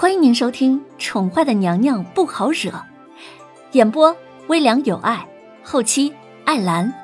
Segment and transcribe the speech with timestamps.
[0.00, 2.70] 欢迎您收听《宠坏的娘娘不好惹》，
[3.72, 5.28] 演播微凉有爱，
[5.64, 6.14] 后期
[6.44, 6.94] 艾兰。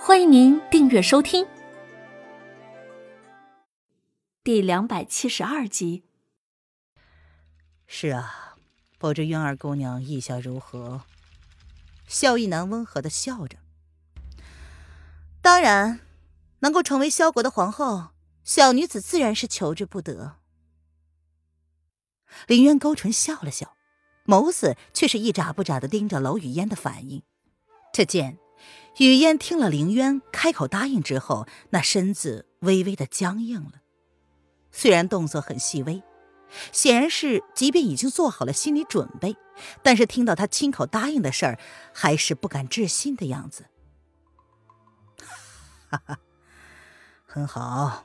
[0.00, 1.46] 欢迎您订阅收听。
[4.42, 6.04] 第两百七十二集。
[7.86, 8.56] 是啊，
[8.96, 11.02] 不知渊儿姑娘意下如何？
[12.06, 13.58] 萧逸南温和的笑着。
[15.42, 16.00] 当然，
[16.60, 18.06] 能够成为萧国的皇后，
[18.42, 20.37] 小女子自然是求之不得。
[22.46, 23.76] 林渊勾唇笑了笑，
[24.26, 27.22] 眸子却是一眨不眨的盯着娄雨嫣的反应。
[27.92, 28.38] 只见
[28.98, 33.82] 雨嫣听了林渊开口答应之后，那身子微微的僵硬了。
[34.70, 36.02] 虽然动作很细微，
[36.72, 39.36] 显然是即便已经做好了心理准备，
[39.82, 41.58] 但是听到他亲口答应的事儿，
[41.94, 43.66] 还是不敢置信的样子。
[45.90, 46.18] 哈哈，
[47.24, 48.04] 很好，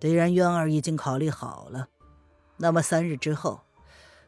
[0.00, 1.88] 既然渊儿已经考虑好了。
[2.58, 3.60] 那么三日之后，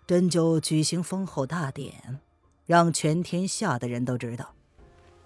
[0.06, 2.20] 朕就举行封后大典，
[2.66, 4.54] 让全天下的人都知道，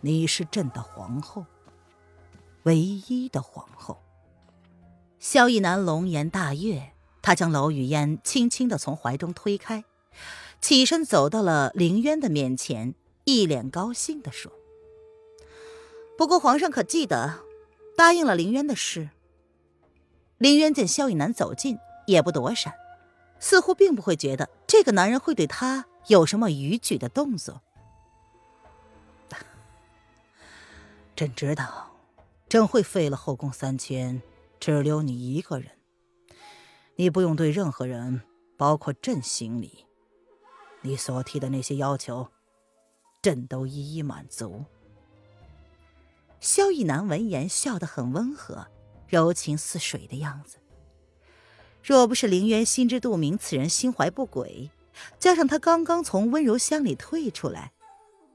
[0.01, 1.47] 你是朕的皇后，
[2.63, 4.03] 唯一的皇后。
[5.19, 9.85] 萧逸南龙颜大悦，他将娄雨嫣轻轻的从怀中推开，
[10.61, 14.53] 起身走到了凌渊的面前，一脸高兴的说
[16.19, 17.41] ：“不过皇上可记得，
[17.97, 19.11] 答应了凌渊的事。”
[20.39, 22.75] 凌渊见萧逸南走近，也不躲闪。
[23.43, 27.61] 似乎并不会觉得这个男人会对他有什么逾矩的动作。
[31.17, 31.91] 朕知道，
[32.49, 34.23] 朕会废了后宫三千，
[34.61, 35.73] 只留你一个人。
[36.95, 38.23] 你不用对任何人，
[38.57, 39.87] 包括朕行礼。
[40.83, 42.29] 你所提的那些要求，
[43.21, 44.65] 朕都一一满足。
[46.39, 48.69] 萧逸南闻言笑得很温和，
[49.09, 50.59] 柔情似水的样子。
[51.83, 54.71] 若不是凌渊心知肚明此人心怀不轨，
[55.19, 57.73] 加上他刚刚从温柔乡里退出来，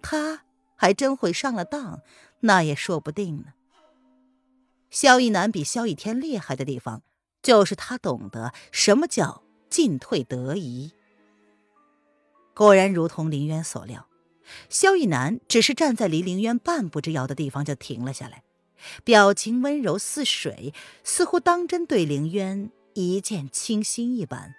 [0.02, 0.44] 他
[0.76, 2.02] 还真会上了当，
[2.42, 3.54] 那也说不定呢。
[4.90, 7.04] 萧逸南比萧逸天厉害的地方，
[7.42, 10.92] 就是他懂得什么叫进退得宜。
[12.54, 14.08] 果然如同林渊所料，
[14.70, 18.44] 萧逸南只是站在离凌渊半步之遥的地方就停了下来，
[19.04, 20.74] 表情温柔似水，
[21.04, 22.72] 似乎当真对凌渊。
[23.06, 24.56] 一见倾心一般。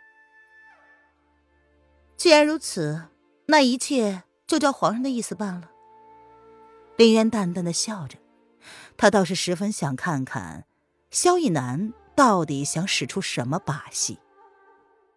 [2.16, 3.08] 既然如此，
[3.46, 5.70] 那一切就照皇上的意思办了。
[6.96, 8.18] 林渊淡淡的笑着，
[8.96, 10.66] 他倒是十分想看看
[11.10, 14.18] 萧逸南到底想使出什么把戏。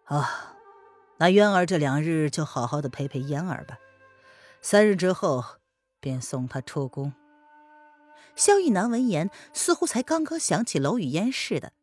[0.06, 0.56] 啊，
[1.18, 3.78] 那渊儿这两日就好好的陪陪嫣儿吧，
[4.62, 5.44] 三日之后
[6.00, 7.14] 便送她出宫。
[8.36, 11.74] 萧逸南闻言，似乎才刚刚想起楼雨嫣似的。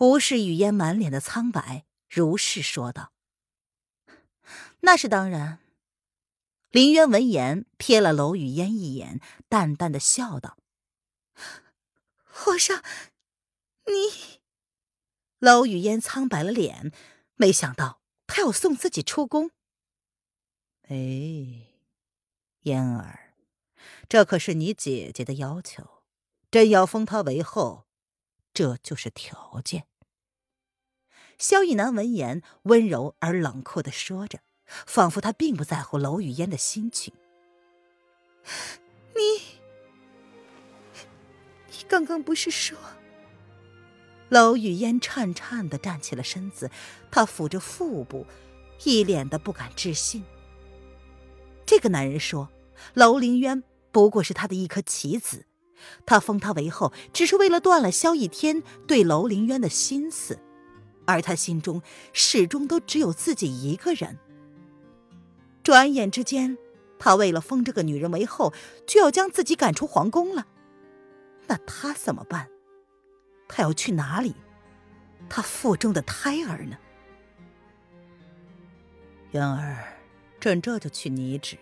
[0.00, 3.12] 无视雨嫣满脸的苍白，如是说道
[4.80, 5.58] ：“那是当然。”
[6.72, 10.56] 林渊闻言瞥了娄雨嫣一眼，淡淡的笑道
[12.24, 12.82] ：“皇上，
[13.84, 14.40] 你……”
[15.38, 16.92] 娄雨嫣苍白了脸，
[17.34, 19.50] 没想到他要送自己出宫。
[20.88, 20.96] 哎，
[22.62, 23.34] 嫣儿，
[24.08, 26.04] 这可是你姐姐的要求，
[26.50, 27.86] 朕要封她为后，
[28.54, 29.88] 这就是条件。
[31.40, 37.14] 萧逸南闻言，温柔而冷酷的说着，仿佛他并不在乎娄雨嫣的心情。
[39.14, 39.40] 你，
[41.68, 42.76] 你刚刚不是说？
[44.28, 46.70] 娄雨嫣颤颤的站起了身子，
[47.10, 48.26] 她抚着腹部，
[48.84, 50.22] 一脸的不敢置信。
[51.64, 52.50] 这个男人说，
[52.92, 55.46] 娄凌渊不过是他的一颗棋子，
[56.04, 60.38] 他封他为后，只是为了断了萧逸天对楼凌渊的心思。
[61.06, 64.18] 而他心中始终都只有自己一个人。
[65.62, 66.56] 转眼之间，
[66.98, 68.52] 他为了封这个女人为后，
[68.86, 70.46] 就要将自己赶出皇宫了。
[71.46, 72.48] 那他怎么办？
[73.48, 74.34] 他要去哪里？
[75.28, 76.78] 他腹中的胎儿呢？
[79.32, 79.84] 渊儿，
[80.40, 81.56] 朕这就去拟旨，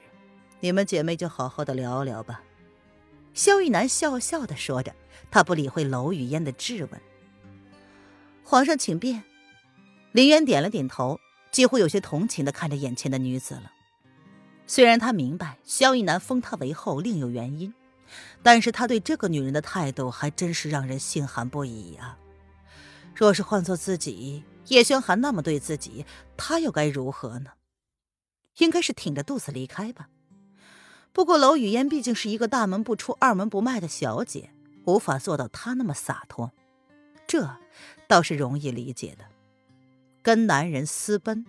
[0.60, 2.42] 你们姐妹就好好的聊聊吧。
[3.34, 4.94] 萧玉南笑笑的说着，
[5.30, 7.00] 他不理会娄雨嫣的质问。
[8.42, 9.24] 皇上，请便。
[10.12, 11.20] 林渊点了点头，
[11.52, 13.72] 几乎有些同情的看着眼前的女子了。
[14.66, 17.72] 虽然他明白萧逸南封她为后另有原因，
[18.42, 22.18] 但是他对这个女人的态度还真是让人心寒不已啊！
[23.14, 26.04] 若是换做自己，叶轩寒那么对自己，
[26.36, 27.52] 他又该如何呢？
[28.58, 30.08] 应该是挺着肚子离开吧。
[31.12, 34.50] 不过娄雨嫣毕竟是一个大门不出二门不迈的小姐，
[34.84, 36.52] 无法做到她那么洒脱，
[37.26, 37.56] 这
[38.06, 39.24] 倒是容易理解的。
[40.22, 41.46] 跟男人私奔，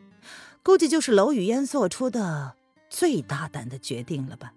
[0.63, 2.55] 估计就是娄雨嫣做出的
[2.89, 4.53] 最大胆的决定了吧？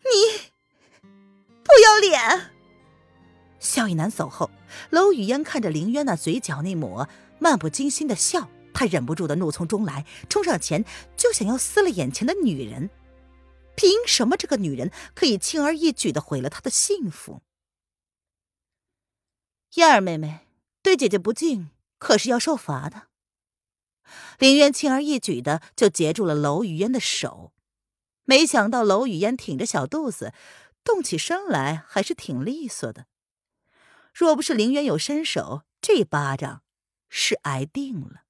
[0.00, 0.50] 你
[1.62, 2.50] 不要脸！
[3.58, 4.50] 萧逸南走后，
[4.90, 7.08] 娄雨嫣看着林渊那嘴角那抹
[7.38, 10.84] 漫不经心的笑，她忍不住的怒从中来，冲上前
[11.16, 12.90] 就想要撕了眼前的女人。
[13.76, 17.40] 凭什么这个女人可以轻而易举的毁了他的幸福？
[19.74, 20.40] 燕儿妹妹
[20.82, 21.70] 对姐姐不敬，
[22.00, 23.06] 可是要受罚的。
[24.40, 27.52] 凌渊轻而易举的就截住了娄雨嫣的手，
[28.24, 30.34] 没想到娄雨嫣挺着小肚子，
[30.82, 33.06] 动起身来还是挺利索的。
[34.12, 36.62] 若不是凌渊有身手，这巴掌
[37.08, 38.22] 是挨定了。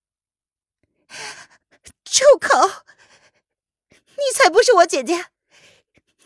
[2.05, 2.85] 住口！
[3.91, 5.29] 你才不是我姐姐，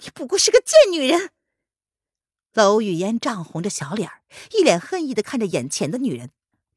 [0.01, 1.31] 你不过是个贱女人。
[2.55, 4.11] 娄雨嫣涨红着小脸
[4.53, 6.33] 一脸恨意的看着眼前的女人。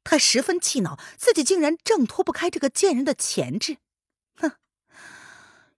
[0.10, 3.76] 他十分气恼，自己竟然挣脱不开这个贱人的钳制。
[4.38, 4.54] 哼，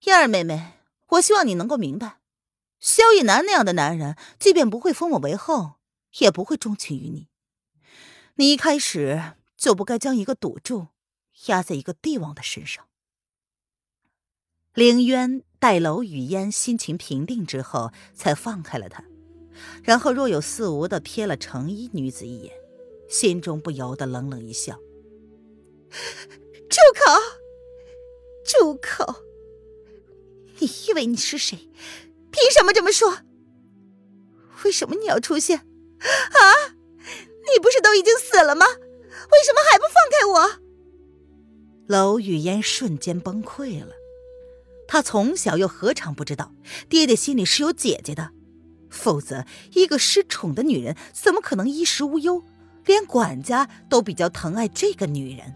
[0.02, 0.74] 燕儿妹妹，
[1.08, 2.20] 我希望你能够明白，
[2.78, 5.80] 萧逸南那样的男人，即便不会封我为后，
[6.18, 7.26] 也不会钟情于你。
[8.36, 10.86] 你一开始就不该将一个赌注
[11.46, 12.86] 压在一个帝王的身上。
[14.74, 19.02] 凌渊待楼雨嫣心情平定之后，才放开了他，
[19.82, 22.59] 然后若有似无的瞥了程衣女子一眼。
[23.10, 24.78] 心中不由得冷冷一笑
[26.70, 27.12] ：“住口！
[28.44, 29.24] 住口！
[30.60, 31.68] 你以为你是谁？
[32.30, 33.18] 凭什么这么说？
[34.64, 35.58] 为什么你要出现？
[35.58, 36.76] 啊！
[37.52, 38.64] 你不是都已经死了吗？
[38.66, 40.60] 为什么还不放开我？”
[41.90, 43.94] 娄雨嫣瞬间崩溃了。
[44.86, 46.54] 她从小又何尝不知道
[46.88, 48.30] 爹爹心里是有姐姐的？
[48.88, 52.44] 否则，一个失宠的女人怎么可能衣食无忧？
[52.90, 55.54] 连管家都比较疼爱这个女人，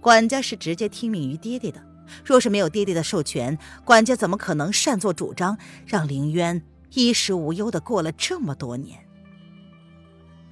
[0.00, 1.80] 管家是直接听命于爹爹的。
[2.24, 6.60] 若是没有爹爹的授权，管家怎么可能擅作主张，让凌渊
[6.94, 8.98] 衣食无忧的过了这么多年？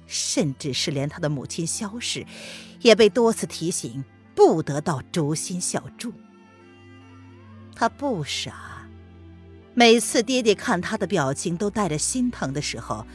[0.07, 2.25] 甚至是连他的母亲萧氏，
[2.79, 6.13] 也被多次提醒不得到竹心小筑。
[7.75, 8.87] 他不傻，
[9.73, 13.05] 每次爹爹看他的表情都带着心疼的时候，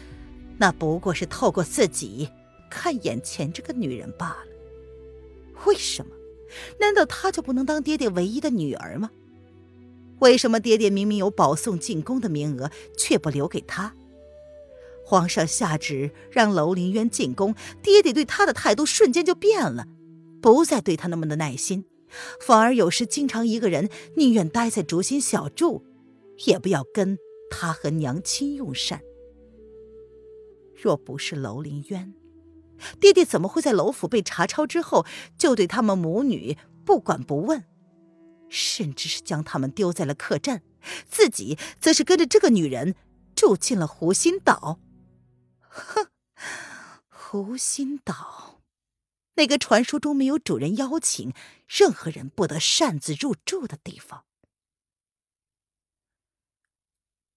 [0.59, 2.29] 那不过是透过自己。
[2.69, 4.47] 看眼前这个女人罢了。
[5.67, 6.15] 为什么？
[6.79, 9.11] 难道她就不能当爹爹唯一的女儿吗？
[10.21, 13.95] 为什么爹爹明明有保送进宫的名额，却不留给她？
[15.05, 19.87] 皇上下旨让楼凌渊进宫，爹爹对他的态度瞬间就变了，
[20.43, 21.87] 不再对他那么的耐心，
[22.41, 25.83] 反而有时经常一个人宁愿待在竹心小筑，
[26.47, 27.17] 也不要跟
[27.51, 29.01] 他和娘亲用膳。
[30.75, 32.13] 若不是楼凌渊，
[33.01, 37.65] 爹爹怎么会在楼府被查抄之后，就对他们母女不管不问，
[38.49, 40.63] 甚至是将他们丢在了客栈，
[41.07, 42.95] 自己则是跟着这个女人
[43.35, 44.81] 住进了湖心岛？
[45.61, 46.09] 哼，
[47.09, 48.61] 湖心岛，
[49.35, 51.33] 那个传说中没有主人邀请，
[51.67, 54.25] 任何人不得擅自入住的地方。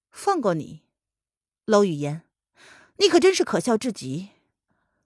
[0.10, 0.84] 放过你，
[1.66, 2.22] 楼雨嫣，
[2.98, 4.30] 你可真是可笑至极。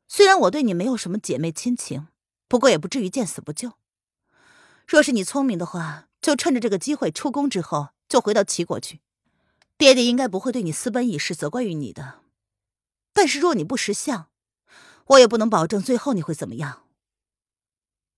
[0.07, 2.07] 虽然我对你没有什么姐妹亲情，
[2.47, 3.73] 不过也不至于见死不救。
[4.87, 9.01] 若是你聪明的话，就趁着这个机会出宫之后就回到齐国去，
[9.77, 12.21] 爹爹应该不会对你私奔一事责怪于你的。
[13.13, 14.29] 但是若你不识相，
[15.07, 16.83] 我也不能保证最后你会怎么样。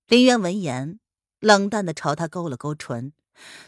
[0.07, 0.99] 林渊闻言，
[1.39, 3.13] 冷淡的朝他勾了勾唇，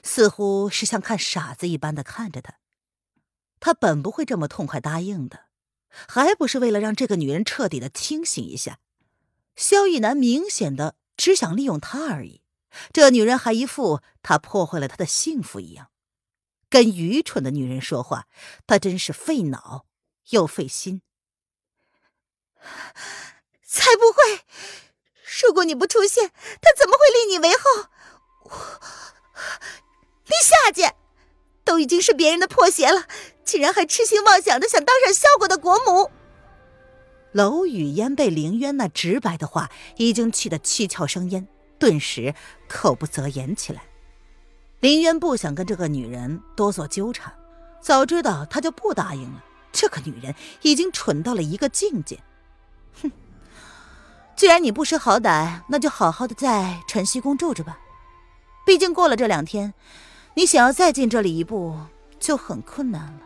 [0.04, 2.56] 似乎是像看傻子一般的看着他。
[3.60, 5.49] 他本不会这么痛快答应的。
[6.08, 8.80] 还不是为了让这个女人彻底的清醒一下，
[9.56, 12.42] 萧逸南明显的只想利用她而已。
[12.94, 15.90] 这女人还一副他破坏了他的幸福一样，
[16.70, 18.28] 跟愚蠢的女人说话，
[18.68, 19.86] 他真是费脑
[20.30, 21.02] 又费心。
[23.64, 24.46] 才不会！
[25.42, 26.30] 如果你不出现，
[26.62, 27.90] 他怎么会立你为后？
[28.44, 28.80] 我，
[30.26, 30.96] 立下贱！
[31.70, 33.04] 都已经是别人的破鞋了，
[33.46, 36.10] 竟然还痴心妄想的想当上萧国的国母。
[37.34, 41.48] 娄雨嫣被凌渊那直白的话已经气得七窍生烟，
[41.78, 42.34] 顿时
[42.68, 43.84] 口不择言起来。
[44.80, 47.32] 凌渊不想跟这个女人多做纠缠，
[47.80, 49.44] 早知道他就不答应了。
[49.72, 50.34] 这个女人
[50.64, 52.20] 已经蠢到了一个境界。
[53.00, 53.12] 哼，
[54.36, 57.78] 既然你不识好歹，那就好好的在晨曦宫住着吧。
[58.66, 59.76] 毕竟过了这两天。
[60.40, 61.78] 你想要再进这里一步，
[62.18, 63.20] 就很困难了。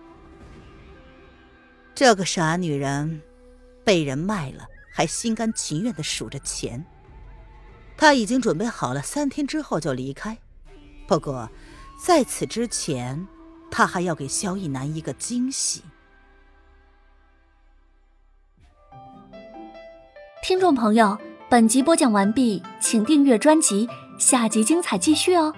[1.93, 3.21] 这个傻女人，
[3.83, 6.83] 被人卖了，还心甘情愿的数着钱。
[7.95, 10.35] 他已经准备好了三天之后就离开。
[11.07, 11.47] 不过，
[12.03, 13.27] 在此之前，
[13.69, 15.83] 他还要给萧逸南一个惊喜。
[20.41, 21.15] 听众朋友，
[21.47, 25.53] 本集播讲完毕，请订阅专辑，下集精彩继续哦。